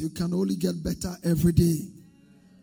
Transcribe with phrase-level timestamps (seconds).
[0.00, 1.80] You can only get better every day.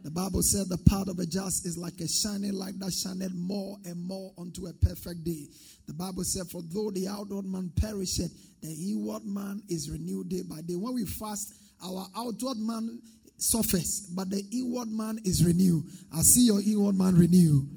[0.04, 3.34] The Bible said the path of a just is like a shining light that shineth
[3.34, 5.48] more and more unto a perfect day.
[5.88, 10.44] The Bible said, For though the outward man perisheth, the inward man is renewed day
[10.44, 10.76] by day.
[10.76, 13.02] When we fast, our outward man
[13.38, 15.86] suffers, but the inward man is renewed.
[16.16, 17.68] I see your inward man renewed.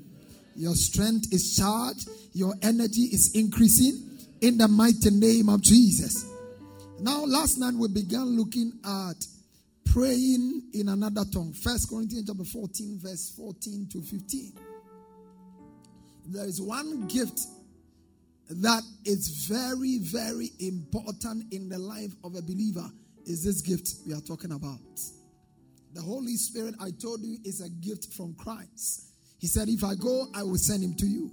[0.54, 6.26] Your strength is charged, your energy is increasing in the mighty name of Jesus.
[7.00, 9.24] Now, last night we began looking at
[9.98, 11.52] praying in another tongue.
[11.52, 14.52] First Corinthians chapter 14, verse 14 to 15.
[16.26, 17.40] There is one gift
[18.48, 22.88] that is very, very important in the life of a believer.
[23.26, 24.78] Is this gift we are talking about?
[25.94, 29.14] The Holy Spirit, I told you, is a gift from Christ.
[29.40, 31.30] He said, If I go, I will send him to you.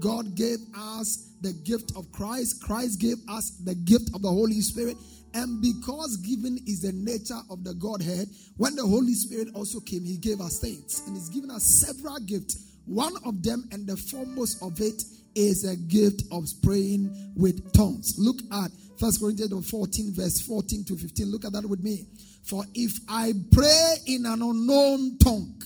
[0.00, 2.62] God gave us the gift of Christ.
[2.62, 4.96] Christ gave us the gift of the Holy Spirit.
[5.34, 10.04] And because giving is the nature of the Godhead, when the Holy Spirit also came,
[10.04, 11.02] He gave us things.
[11.06, 12.64] And He's given us several gifts.
[12.86, 15.02] One of them, and the foremost of it,
[15.34, 18.14] is a gift of praying with tongues.
[18.18, 21.30] Look at 1 Corinthians 14, verse 14 to 15.
[21.30, 22.06] Look at that with me.
[22.42, 25.62] For if I pray in an unknown tongue,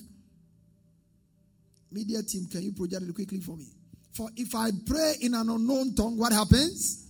[1.90, 3.66] media team, can you project it quickly for me?
[4.12, 7.06] For if I pray in an unknown tongue, what happens?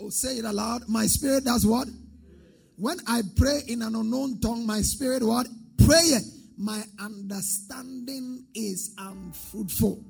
[0.00, 0.88] Oh, say it aloud.
[0.88, 1.88] My spirit does what?
[2.76, 5.46] When I pray in an unknown tongue, my spirit what?
[5.84, 6.18] Pray.
[6.56, 10.04] My understanding is unfruitful.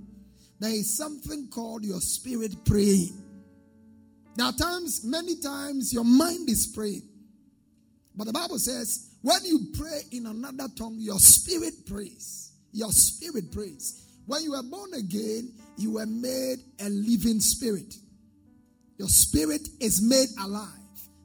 [0.60, 3.22] There is something called your spirit praying.
[4.36, 7.02] There are times, many times, your mind is praying.
[8.14, 12.52] But the Bible says, when you pray in another tongue, your spirit prays.
[12.72, 14.03] Your spirit prays.
[14.26, 17.94] When you were born again, you were made a living spirit.
[18.98, 20.68] Your spirit is made alive.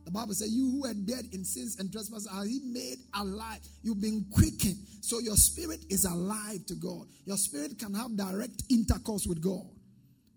[0.05, 3.59] The Bible says, You who are dead in sins and trespasses are he made alive.
[3.83, 4.77] You've been quickened.
[5.01, 7.05] So your spirit is alive to God.
[7.25, 9.67] Your spirit can have direct intercourse with God.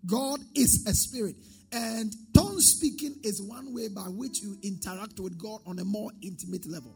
[0.05, 1.35] God is a spirit.
[1.71, 6.11] And tongue speaking is one way by which you interact with God on a more
[6.21, 6.93] intimate level.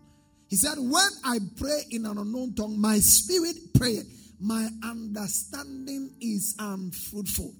[0.47, 4.03] He said, When I pray in an unknown tongue, my spirit prayer,
[4.39, 7.53] my understanding is unfruitful.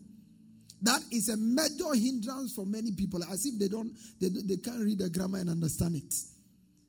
[0.82, 4.80] That is a major hindrance for many people, as if they don't, they, they can't
[4.80, 6.14] read the grammar and understand it.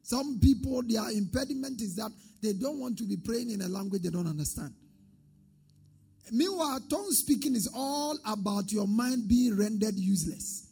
[0.02, 2.12] Some people, their impediment is that
[2.42, 4.74] they don't want to be praying in a language they don't understand.
[6.30, 10.68] Meanwhile, tongue speaking is all about your mind being rendered useless.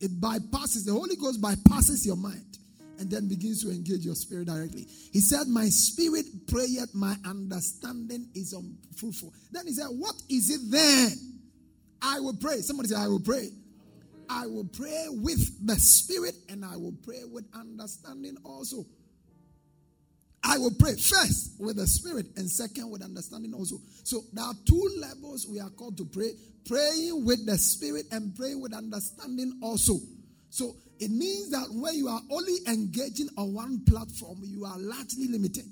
[0.00, 2.48] It bypasses, the Holy Ghost bypasses your mind
[2.98, 4.86] and then begins to engage your spirit directly.
[5.12, 9.32] He said, My spirit prayeth, my understanding is unfruitful.
[9.52, 11.10] Then he said, What is it then?
[12.02, 12.60] I will pray.
[12.60, 13.50] Somebody say, I will pray.
[14.28, 18.84] I will pray with the Spirit and I will pray with understanding also.
[20.44, 23.76] I will pray first with the Spirit and second with understanding also.
[24.04, 26.32] So there are two levels we are called to pray
[26.66, 29.94] praying with the Spirit and praying with understanding also.
[30.50, 35.28] So it means that when you are only engaging on one platform, you are largely
[35.28, 35.64] limited,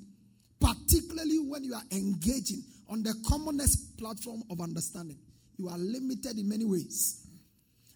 [0.61, 5.19] particularly when you are engaging on the commonest platform of understanding.
[5.59, 7.27] You are limited in many ways.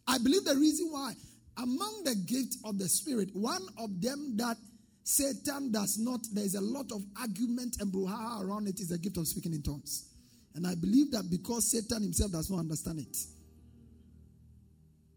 [0.08, 1.14] I believe the reason why,
[1.58, 4.56] among the gifts of the Spirit, one of them that
[5.04, 9.16] Satan does not, there's a lot of argument and brouhaha around it, is the gift
[9.18, 10.06] of speaking in tongues.
[10.54, 13.16] And I believe that because Satan himself does not understand it.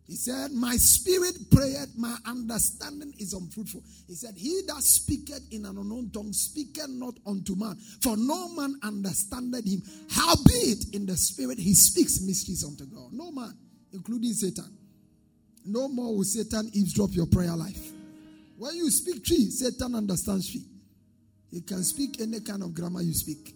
[0.05, 3.81] He said, My spirit prayed, my understanding is unfruitful.
[4.07, 8.49] He said, He that speaketh in an unknown tongue speaketh not unto man, for no
[8.49, 9.81] man understandeth him.
[10.11, 13.13] Howbeit in the spirit he speaks mysteries unto God.
[13.13, 13.57] No man,
[13.93, 14.77] including Satan.
[15.65, 17.91] No more will Satan eavesdrop your prayer life.
[18.57, 20.61] When you speak Twi, Satan understands Twi.
[21.49, 23.55] He can speak any kind of grammar you speak.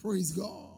[0.00, 0.68] Praise God.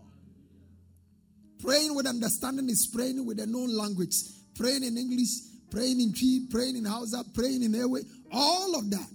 [1.60, 4.16] Praying with understanding is praying with a known language.
[4.54, 5.40] Praying in English,
[5.70, 9.08] praying in Twi, praying in Hausa, praying in Ewe, all of that.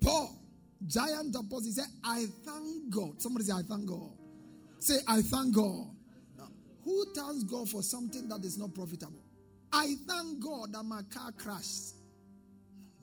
[0.00, 0.38] Paul,
[0.86, 3.20] giant apostle, he said, I thank God.
[3.20, 4.10] Somebody say, I thank God.
[4.78, 5.86] Say, I thank God.
[6.36, 6.48] Now,
[6.84, 9.22] who thanks God for something that is not profitable?
[9.72, 11.94] I thank God that my car crashed.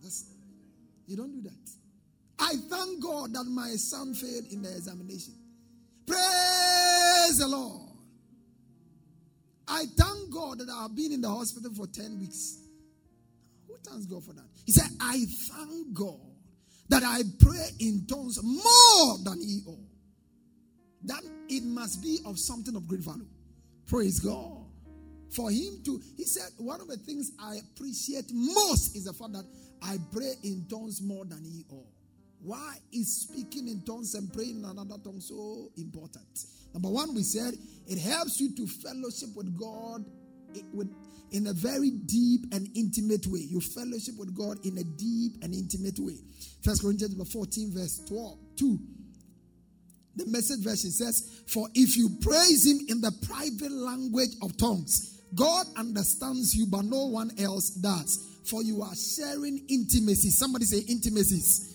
[0.01, 0.31] That's,
[1.07, 1.71] you don't do that.
[2.39, 5.33] I thank God that my son failed in the examination.
[6.05, 7.84] Praise the Lord.
[9.75, 12.59] I thank God that I have been in the hospital for 10 weeks.
[13.67, 14.45] Who thanks God for that?
[14.65, 16.19] He said, I thank God
[16.87, 19.83] that I pray in tongues more than he all.
[21.03, 23.27] That it must be of something of great value.
[23.85, 24.63] Praise God.
[25.35, 29.33] For him to, he said, one of the things I appreciate most is the fact
[29.33, 29.45] that
[29.81, 31.91] I pray in tongues more than he all.
[32.45, 36.45] Why is speaking in tongues and praying in another tongue so important?
[36.75, 37.55] Number one, we said
[37.87, 40.05] it helps you to fellowship with God
[41.31, 43.39] in a very deep and intimate way.
[43.39, 46.19] You fellowship with God in a deep and intimate way.
[46.61, 48.79] First Corinthians 14, verse 12, 2.
[50.17, 55.19] The message version says, For if you praise him in the private language of tongues,
[55.33, 58.23] God understands you, but no one else does.
[58.45, 60.29] For you are sharing intimacy.
[60.29, 61.74] Somebody say intimacies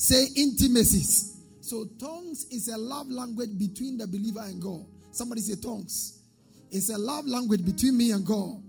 [0.00, 1.42] Say intimacies.
[1.60, 4.86] So tongues is a love language between the believer and God.
[5.10, 6.22] Somebody say tongues.
[6.70, 8.62] It's a love language between me and God.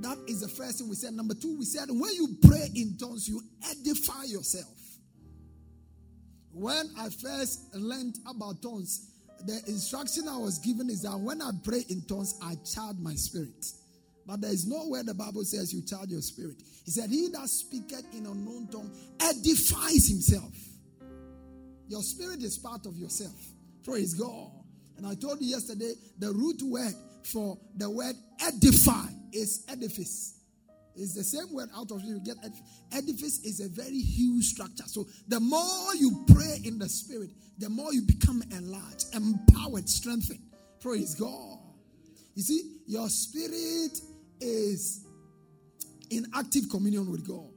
[0.00, 1.12] That is the first thing we said.
[1.12, 4.78] Number two, we said when you pray in tongues, you edify yourself.
[6.50, 9.10] When I first learned about tongues,
[9.44, 13.14] the instruction I was given is that when I pray in tongues, I charge my
[13.14, 13.66] spirit.
[14.26, 16.62] But there is nowhere the Bible says you charge your spirit.
[16.84, 18.90] He said, He that speaketh in unknown tongue
[19.20, 20.52] edifies himself.
[21.88, 23.34] Your spirit is part of yourself.
[23.84, 24.50] Praise God.
[24.96, 26.94] And I told you yesterday the root word
[27.24, 30.40] for the word edify is edifice.
[30.96, 32.36] It's the same word out of you get
[32.92, 34.84] edifice is a very huge structure.
[34.86, 40.40] So the more you pray in the spirit, the more you become enlarged, empowered, strengthened.
[40.80, 41.58] Praise God.
[42.34, 44.00] You see, your spirit
[44.40, 45.06] is
[46.10, 47.48] in active communion with God.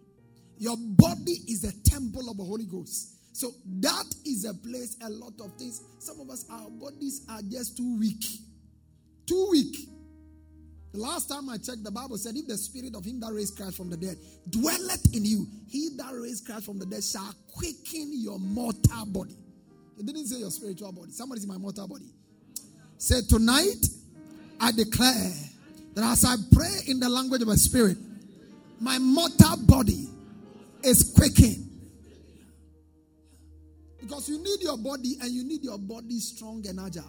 [0.58, 3.14] Your body is a temple of the Holy Ghost.
[3.34, 3.52] So
[3.82, 5.84] that is a place, a lot of things.
[6.00, 8.24] Some of us, our bodies are just too weak.
[9.28, 9.90] Too weak.
[10.94, 13.56] The last time I checked, the Bible said, if the spirit of him that raised
[13.56, 14.18] Christ from the dead
[14.50, 19.38] dwelleth in you, he that raised Christ from the dead shall quicken your mortal body.
[20.00, 21.12] It didn't say your spiritual body.
[21.12, 22.12] Somebody's say my mortal body.
[22.98, 23.86] Say, tonight
[24.60, 25.32] I declare
[25.98, 27.98] that as I pray in the language of a spirit,
[28.80, 30.08] my mortal body
[30.84, 31.68] is quaking.
[34.00, 37.04] Because you need your body and you need your body strong and agile.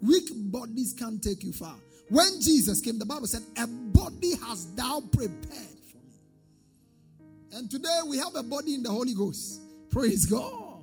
[0.00, 1.74] Weak bodies can't take you far.
[2.08, 5.40] When Jesus came, the Bible said, A body has thou prepared
[5.90, 6.14] for me.
[7.54, 9.60] And today we have a body in the Holy Ghost.
[9.90, 10.78] Praise God.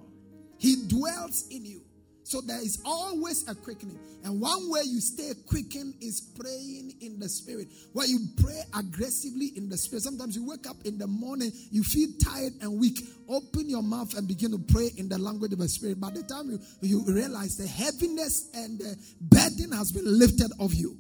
[0.58, 1.84] He dwells in you.
[2.24, 4.00] So there is always a quickening.
[4.24, 9.52] And one way you stay quickened is praying in the spirit, where you pray aggressively
[9.58, 10.04] in the spirit.
[10.04, 13.02] Sometimes you wake up in the morning, you feel tired and weak.
[13.28, 16.00] Open your mouth and begin to pray in the language of the spirit.
[16.00, 20.74] By the time you, you realize the heaviness and the burden has been lifted off
[20.74, 20.98] you.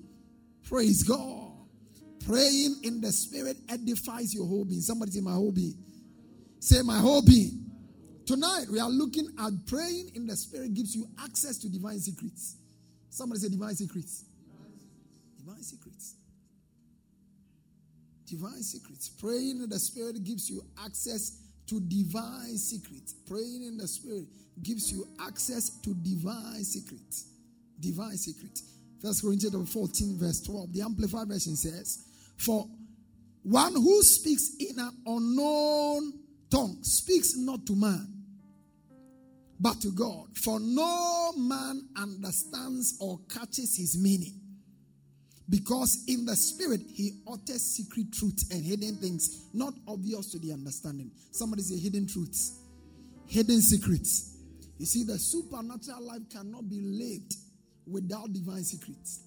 [0.68, 1.51] Praise God.
[2.27, 4.82] Praying in the spirit edifies your whole being.
[4.82, 5.75] Somebody say, My whole being.
[6.60, 7.62] Say, My whole being.
[8.25, 12.56] Tonight, we are looking at praying in the Spirit gives you access to divine secrets.
[13.10, 14.24] Somebody say divine secrets.
[15.38, 16.15] Divine secrets.
[18.25, 19.10] Divine secrets.
[19.10, 21.38] Praying in the Spirit gives you access
[21.68, 23.13] to divine secrets.
[23.27, 24.25] Praying in the Spirit
[24.62, 27.27] gives you access to divine secrets.
[27.80, 28.63] Divine secrets.
[29.01, 30.74] First Corinthians 14, verse 12.
[30.74, 32.06] The Amplified Version says,
[32.38, 32.65] For
[33.44, 36.13] one who speaks in an unknown
[36.50, 38.12] tongue speaks not to man,
[39.63, 40.27] but to God.
[40.36, 44.39] For no man understands or catches his meaning.
[45.50, 50.51] Because in the spirit he utters secret truths and hidden things, not obvious to the
[50.51, 51.12] understanding.
[51.32, 52.60] Somebody say hidden truths,
[53.27, 54.36] hidden secrets.
[54.79, 57.36] You see, the supernatural life cannot be lived
[57.88, 59.22] without divine secrets.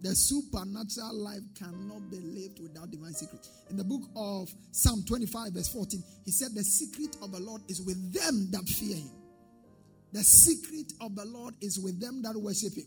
[0.00, 3.50] The supernatural life cannot be lived without divine secrets.
[3.70, 7.62] In the book of Psalm 25, verse 14, he said, The secret of the Lord
[7.68, 9.10] is with them that fear him.
[10.14, 12.86] The secret of the Lord is with them that worship him.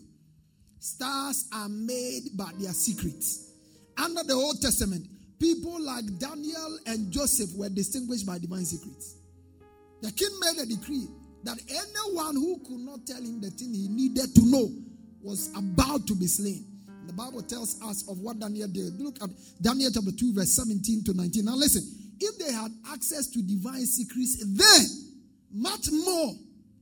[0.79, 3.51] Stars are made by their secrets,
[3.97, 5.05] Under the Old Testament,
[5.37, 9.17] people like Daniel and Joseph were distinguished by divine secrets.
[10.01, 11.07] The king made a decree
[11.43, 14.69] that anyone who could not tell him the thing he needed to know
[15.21, 16.63] was about to be slain.
[17.07, 19.01] The Bible tells us of what Daniel did.
[19.01, 19.29] Look at
[19.61, 21.43] Daniel chapter 2, verse 17 to 19.
[21.43, 21.83] Now, listen,
[22.21, 24.85] if they had access to divine secrets, then
[25.51, 26.33] much more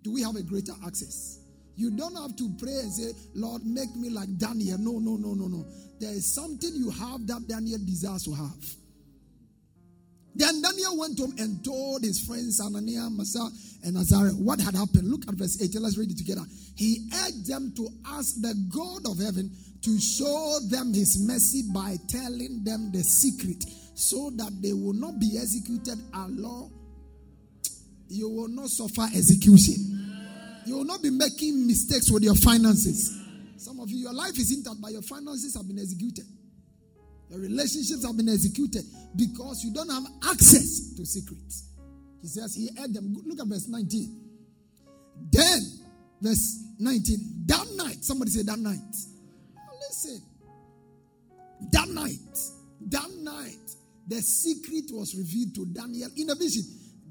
[0.06, 1.40] do we have a greater access.
[1.76, 4.78] You don't have to pray and say, Lord, make me like Daniel.
[4.78, 5.66] No, no, no, no, no.
[6.00, 8.64] There is something you have that Daniel desires to have.
[10.36, 13.50] Then Daniel went home and told his friends Hananiah, Masa,
[13.84, 15.10] and Azariah what had happened.
[15.10, 15.74] Look at verse 8.
[15.82, 16.44] Let's read it together.
[16.76, 19.50] He urged them to ask the God of heaven
[19.82, 23.64] to show them his mercy by telling them the secret
[23.96, 26.72] so that they will not be executed along.
[28.08, 29.95] You will not suffer execution.
[30.66, 33.22] You will not be making mistakes with your finances.
[33.58, 36.26] Some of you, your life is intact, but your finances have been executed.
[37.30, 38.84] Your relationships have been executed
[39.16, 41.70] because you don't have access to secrets.
[42.22, 43.16] He says he had them.
[43.26, 44.22] Look at verse 19.
[45.32, 45.62] Then,
[46.22, 48.80] verse 19, that night, somebody say that night.
[49.88, 50.22] Listen,
[51.72, 52.38] that night,
[52.88, 53.76] that night,
[54.08, 56.64] the secret was revealed to Daniel in a vision.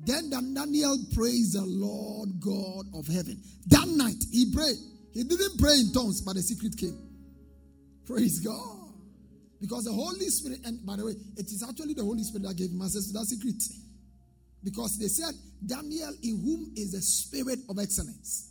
[0.05, 3.41] Then Daniel praised the Lord God of heaven.
[3.67, 4.77] That night, he prayed.
[5.13, 6.99] He didn't pray in tongues, but the secret came.
[8.07, 8.93] Praise God.
[9.61, 12.57] Because the Holy Spirit, and by the way, it is actually the Holy Spirit that
[12.57, 13.63] gave him access to that secret.
[14.63, 15.35] Because they said,
[15.65, 18.51] Daniel, in whom is the spirit of excellence.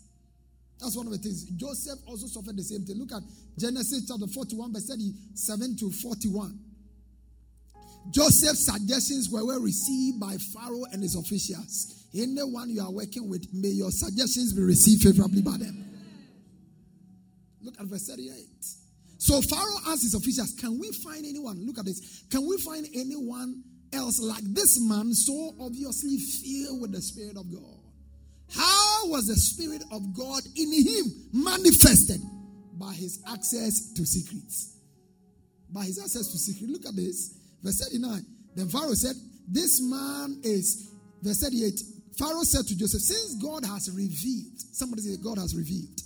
[0.79, 1.43] That's one of the things.
[1.43, 2.97] Joseph also suffered the same thing.
[2.97, 3.21] Look at
[3.57, 6.59] Genesis chapter 41, verse 37 to 41.
[8.11, 12.07] Joseph's suggestions were well received by Pharaoh and his officials.
[12.15, 15.83] Anyone you are working with, may your suggestions be received favorably by them.
[17.61, 18.33] Look at verse 38.
[19.17, 21.65] So Pharaoh asked his officials, Can we find anyone?
[21.65, 22.23] Look at this.
[22.29, 27.51] Can we find anyone else like this man so obviously filled with the Spirit of
[27.51, 27.79] God?
[28.53, 32.21] How was the Spirit of God in him manifested?
[32.73, 34.75] By his access to secrets.
[35.71, 36.73] By his access to secrets.
[36.73, 37.33] Look at this.
[37.63, 38.25] Verse 39.
[38.55, 39.15] Then Pharaoh said,
[39.47, 40.91] This man is,
[41.21, 41.79] verse 38.
[42.17, 45.99] Pharaoh said to Joseph, Since God has revealed, somebody say, God has revealed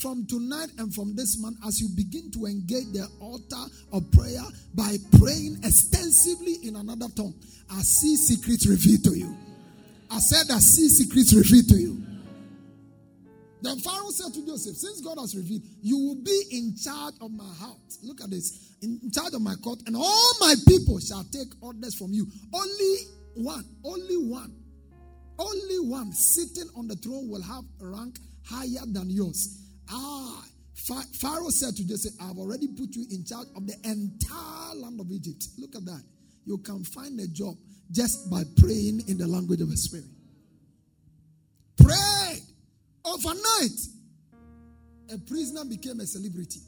[0.00, 4.42] from tonight and from this month, as you begin to engage the altar of prayer
[4.74, 7.34] by praying extensively in another tongue,
[7.70, 9.36] I see secrets revealed to you.
[10.10, 11.99] I said, I see secrets revealed to you.
[13.62, 17.30] Then Pharaoh said to Joseph, Since God has revealed, you will be in charge of
[17.30, 17.98] my house.
[18.02, 21.94] Look at this in charge of my court, and all my people shall take orders
[21.94, 22.26] from you.
[22.52, 22.96] Only
[23.34, 24.54] one, only one,
[25.38, 29.58] only one sitting on the throne will have a rank higher than yours.
[29.90, 35.00] Ah, Pharaoh said to Joseph, I've already put you in charge of the entire land
[35.00, 35.46] of Egypt.
[35.58, 36.02] Look at that.
[36.46, 37.56] You can find a job
[37.90, 40.06] just by praying in the language of the Spirit.
[43.04, 43.80] Overnight.
[45.12, 46.60] A prisoner became a celebrity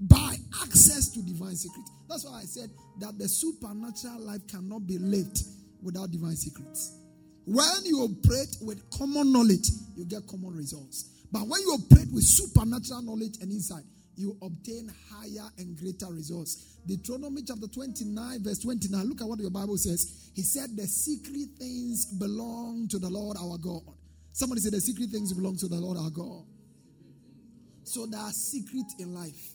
[0.00, 1.90] by access to divine secrets.
[2.08, 5.42] That's why I said that the supernatural life cannot be lived
[5.82, 6.98] without divine secrets.
[7.46, 11.10] When you operate with common knowledge, you get common results.
[11.32, 13.84] But when you operate with supernatural knowledge and insight,
[14.16, 16.78] you obtain higher and greater results.
[16.86, 19.06] Deuteronomy chapter 29, verse 29.
[19.06, 20.30] Look at what your Bible says.
[20.34, 23.82] He said, The secret things belong to the Lord our God.
[24.36, 26.44] Somebody said, The secret things belong to the Lord our God.
[27.84, 29.54] So there are secrets in life.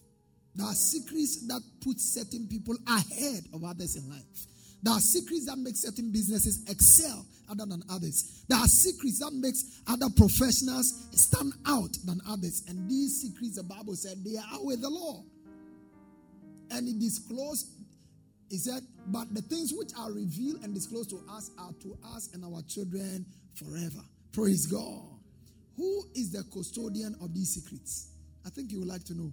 [0.55, 4.47] There are secrets that put certain people ahead of others in life.
[4.81, 8.43] There are secrets that make certain businesses excel other than others.
[8.49, 12.63] There are secrets that makes other professionals stand out than others.
[12.67, 15.25] And these secrets, the Bible said, they are with the Lord.
[16.71, 17.67] And it disclosed,
[18.49, 22.29] he said, but the things which are revealed and disclosed to us are to us
[22.33, 24.01] and our children forever.
[24.33, 25.03] Praise God.
[25.77, 28.09] Who is the custodian of these secrets?
[28.45, 29.31] I think you would like to know.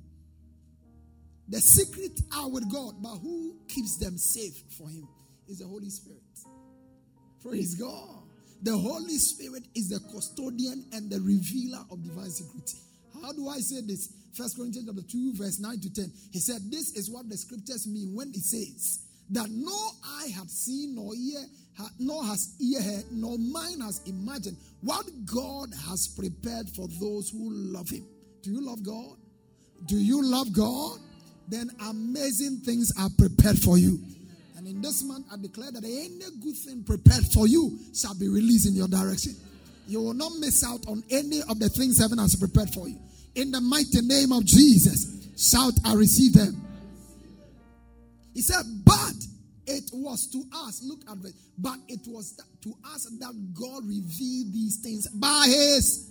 [1.48, 5.08] The secret are with God, but who keeps them safe for Him
[5.48, 6.22] is the Holy Spirit.
[7.42, 8.22] Praise God.
[8.62, 12.74] The Holy Spirit is the custodian and the revealer of divine secret.
[13.22, 14.12] How do I say this?
[14.34, 16.12] First Corinthians chapter 2, verse 9 to 10.
[16.32, 19.00] He said, This is what the scriptures mean when it says
[19.30, 21.44] that no eye had seen, nor ear,
[21.98, 27.50] nor has ear heard, nor mind has imagined what God has prepared for those who
[27.50, 28.06] love Him.
[28.42, 29.16] Do you love God?
[29.86, 30.98] Do you love God?
[31.48, 33.98] then amazing things are prepared for you.
[34.56, 38.28] And in this month, I declare that any good thing prepared for you shall be
[38.28, 39.34] released in your direction.
[39.86, 42.98] You will not miss out on any of the things heaven has prepared for you.
[43.34, 46.60] In the mighty name of Jesus, shout, I receive them.
[48.34, 49.14] He said, But
[49.68, 52.32] it was to us, look at it, but it was
[52.62, 56.10] to us that God revealed these things by His,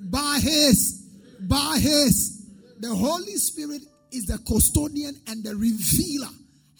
[0.00, 1.06] by His,
[1.40, 2.46] by His.
[2.80, 6.32] The Holy Spirit is the custodian and the revealer.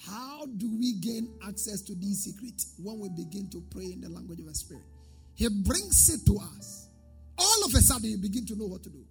[0.06, 2.74] How do we gain access to these secrets?
[2.82, 4.84] When we begin to pray in the language of the Spirit.
[5.36, 6.88] He brings it to us.
[7.38, 9.04] All of a sudden, you begin to know what to do.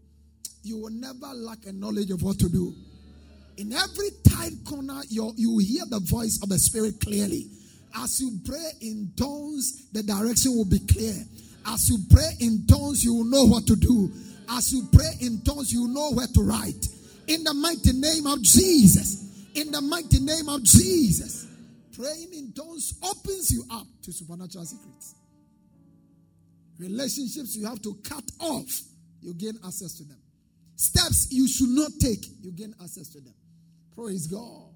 [0.64, 2.76] You will never lack a knowledge of what to do.
[3.58, 7.48] In every tight corner, you you hear the voice of the Spirit clearly.
[7.96, 11.16] As you pray in tongues, the direction will be clear.
[11.66, 14.12] As you pray in tongues, you will know what to do.
[14.50, 16.86] As you pray in tongues, you know where to write.
[17.28, 19.48] In the mighty name of Jesus.
[19.56, 21.48] In the mighty name of Jesus.
[21.98, 25.16] Praying in tongues opens you up to supernatural secrets.
[26.80, 28.70] Relationships you have to cut off,
[29.20, 30.20] you gain access to them.
[30.76, 33.34] Steps you should not take, you gain access to them.
[33.98, 34.70] Praise God.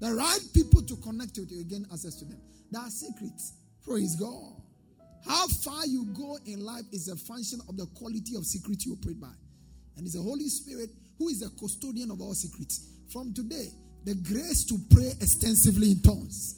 [0.00, 2.40] The right people to connect with you, gain access to them.
[2.72, 3.52] There are secrets.
[3.86, 4.52] Praise God.
[5.24, 8.94] How far you go in life is a function of the quality of secret you
[8.94, 9.30] operate by.
[9.96, 12.86] And it's the Holy Spirit who is the custodian of all secrets.
[13.12, 13.68] From today,
[14.04, 16.56] the grace to pray extensively in tongues.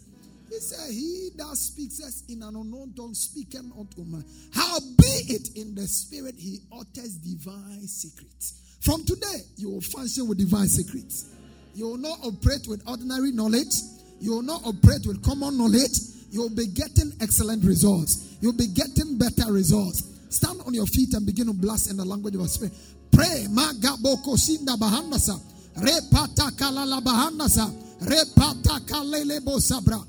[0.49, 4.25] He said, He that speaks us in an unknown tongue speaketh unto man.
[4.55, 8.79] How be it in the spirit, he utters divine secrets.
[8.81, 11.37] From today, you will function with divine secrets.
[11.75, 13.75] You will not operate with ordinary knowledge.
[14.21, 15.99] You will not operate with common knowledge.
[16.31, 18.37] You will be getting excellent results.
[18.41, 20.05] You'll be getting better results.
[20.29, 22.73] Stand on your feet and begin to blast in the language of the spirit.
[23.13, 23.47] Pray.
[23.51, 25.41] Magaboko shinda bahandasa.
[25.77, 27.73] Repata kalala bahandasa.
[28.03, 30.05] Repata kalele bosabra.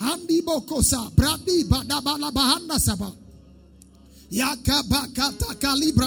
[0.00, 1.10] Handi bokosa.
[1.14, 3.12] Bradi badabala bahandasa ba.
[4.30, 6.06] Yakabakata kalibra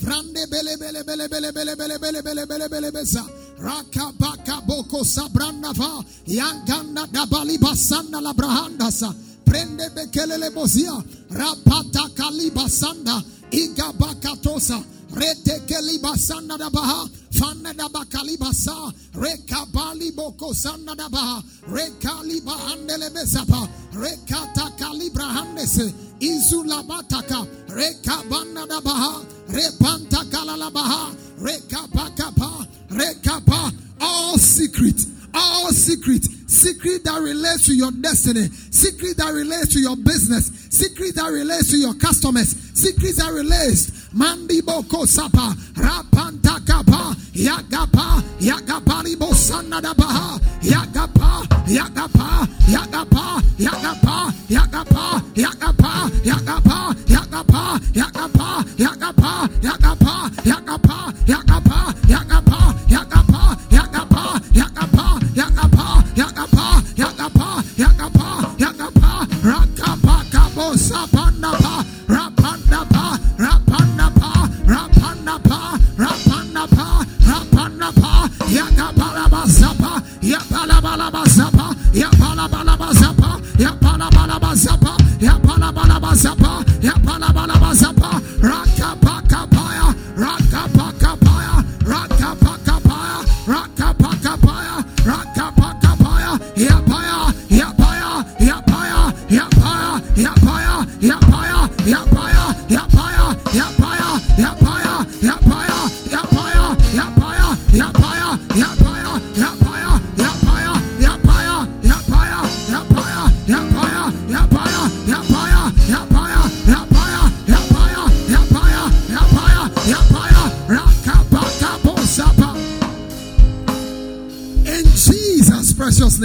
[0.00, 3.22] Frande bele bele bele bele bele bele bele bele bele bele besa.
[3.58, 6.02] Raka baka boko sabranda va.
[6.26, 9.14] Yanganda dabali basanda la brahandasa.
[9.44, 10.96] Prende bekelele bozia.
[11.30, 13.22] Rapata kaliba sanda.
[13.50, 14.82] Iga bakatosa.
[15.12, 17.06] Rete keliba sanda da baha.
[17.32, 18.92] Fanna da bakali basa.
[19.14, 21.42] Reka bali boko sanda da baha.
[21.68, 23.68] Reka liba handele besapa.
[23.92, 25.92] Reka takalibra handese.
[26.20, 27.46] Izula bataka.
[27.68, 29.24] Reka banda da baha.
[29.50, 31.14] Repanta kalalabaha.
[31.40, 32.66] Rekapakapa.
[32.90, 33.72] Rekapa.
[34.00, 35.06] All secret.
[35.34, 36.24] All secret.
[36.46, 38.48] Secret that relates to your destiny.
[38.70, 40.50] Secret that relates to your business.
[40.70, 42.56] Secret that relates to your customers.
[42.74, 44.12] Secret that relates.
[44.12, 45.54] Mandi boko sapa.
[45.74, 47.14] Rapanta kapa.
[47.34, 48.22] Yagapa.
[48.40, 50.38] Yagapari bosana da baha.
[50.60, 51.46] Yagapa.
[51.66, 52.46] Yagapa.
[52.66, 53.42] Yagapa.
[53.58, 54.32] Yagapa.
[54.48, 55.22] Yagapa.
[55.34, 56.10] Yagapa.
[56.24, 57.09] Yagapa
[57.40, 62.49] yakapa, yakapa, yakapa, yakapa, yakapa, yakapa, yakapa.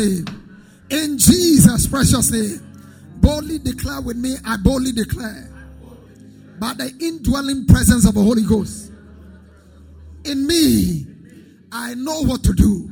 [0.05, 0.25] Name.
[0.89, 2.61] In Jesus' precious name.
[3.17, 5.49] Boldly declare with me, I boldly declare.
[6.59, 8.91] By the indwelling presence of the Holy Ghost.
[10.25, 11.05] In me,
[11.71, 12.89] I know what to do.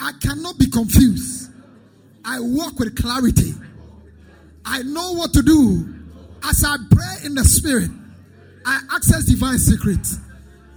[0.00, 1.52] I cannot be confused.
[2.24, 3.54] I walk with clarity.
[4.64, 5.94] I know what to do.
[6.42, 7.90] As I pray in the spirit,
[8.66, 10.18] I access divine secrets.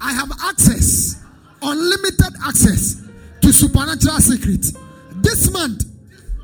[0.01, 1.23] I have access,
[1.61, 3.01] unlimited access
[3.41, 4.73] to supernatural secrets.
[5.27, 5.83] This month,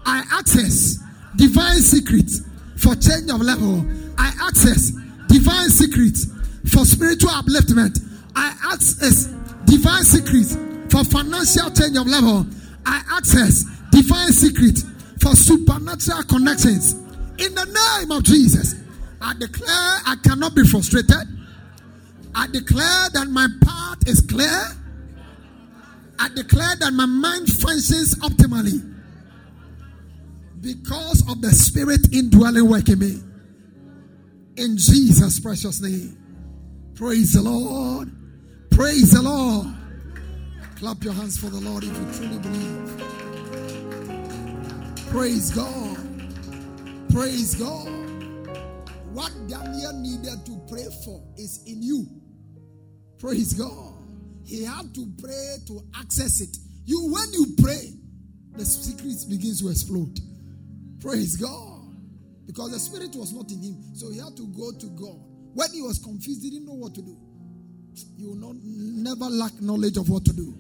[0.06, 1.00] I access
[1.38, 2.41] divine secrets
[2.76, 3.86] for change of level.
[4.17, 4.91] I access
[5.30, 6.26] divine secrets
[6.69, 7.98] for spiritual upliftment.
[8.36, 9.28] I access
[9.63, 10.58] divine secrets
[10.89, 12.46] for financial change of level.
[12.86, 14.84] I access divine secrets
[15.22, 16.91] for supernatural connections.
[17.38, 18.76] In the name of Jesus,
[19.22, 21.24] I declare I cannot be frustrated.
[22.36, 24.62] I declare that my path is clear.
[26.19, 28.93] I declare that my mind functions optimally
[30.62, 33.19] because of the spirit indwelling work in me.
[34.56, 36.17] In Jesus' precious name.
[36.95, 38.12] Praise the Lord.
[38.71, 39.67] Praise the Lord.
[40.78, 43.04] Clap your hands for the Lord if you truly believe.
[45.10, 45.97] Praise God.
[47.12, 47.88] Praise God.
[49.12, 52.08] What Daniel needed to pray for is in you.
[53.19, 53.92] Praise God.
[54.45, 56.58] He had to pray to access it.
[56.86, 57.93] You, when you pray,
[58.56, 60.19] the secret begins to explode.
[61.01, 61.82] Praise God.
[62.45, 63.95] Because the spirit was not in him.
[63.95, 65.19] So he had to go to God.
[65.53, 67.17] When he was confused, he didn't know what to do.
[68.17, 70.53] You will not, never lack knowledge of what to do.